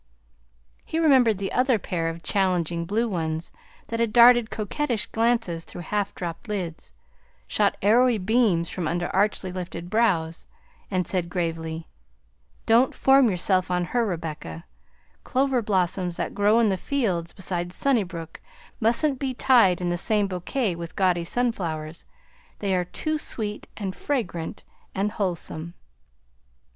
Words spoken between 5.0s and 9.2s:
glances through half dropped lids, shot arrowy beams from under